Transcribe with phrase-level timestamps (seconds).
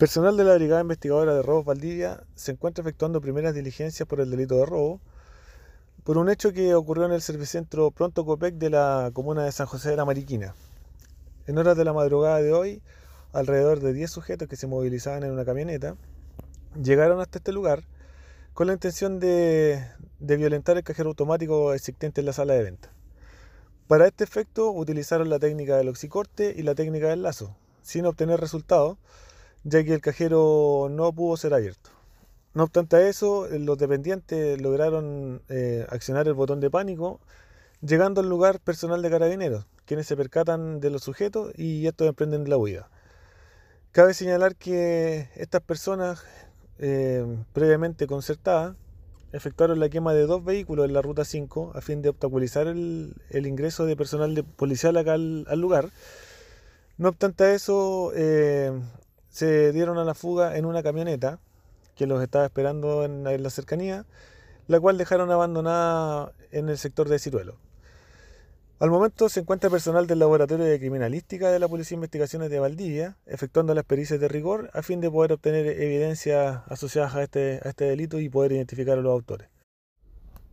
[0.00, 4.30] Personal de la Brigada Investigadora de Robos Valdivia se encuentra efectuando primeras diligencias por el
[4.30, 4.98] delito de robo
[6.04, 9.66] por un hecho que ocurrió en el servicentro Pronto Copec de la comuna de San
[9.66, 10.54] José de la Mariquina.
[11.46, 12.80] En horas de la madrugada de hoy,
[13.34, 15.96] alrededor de 10 sujetos que se movilizaban en una camioneta
[16.82, 17.82] llegaron hasta este lugar
[18.54, 19.84] con la intención de,
[20.18, 22.90] de violentar el cajero automático existente en la sala de venta.
[23.86, 28.40] Para este efecto utilizaron la técnica del oxicorte y la técnica del lazo, sin obtener
[28.40, 28.96] resultados
[29.64, 31.90] ya que el cajero no pudo ser abierto.
[32.52, 37.20] No obstante a eso, los dependientes lograron eh, accionar el botón de pánico,
[37.80, 42.48] llegando al lugar personal de carabineros, quienes se percatan de los sujetos y estos emprenden
[42.50, 42.90] la huida.
[43.92, 46.24] Cabe señalar que estas personas,
[46.78, 48.76] eh, previamente concertadas,
[49.32, 53.14] efectuaron la quema de dos vehículos en la ruta 5 a fin de obstaculizar el,
[53.32, 55.90] ingreso de personal de policial acá al, lugar.
[56.98, 58.72] No obstante a eso, eh,
[59.30, 61.38] se dieron a la fuga en una camioneta
[61.94, 64.04] que los estaba esperando en, la cercanía,
[64.66, 67.56] la cual dejaron abandonada en el sector de Ciruelo.
[68.78, 72.58] Al momento se encuentra personal del Laboratorio de Criminalística de la Policía de Investigaciones de
[72.58, 77.60] Valdivia, efectuando las pericias de rigor a fin de poder obtener evidencias asociadas a este,
[77.62, 79.48] a este delito y poder identificar a los autores.